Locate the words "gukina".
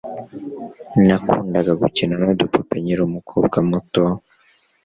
1.81-2.13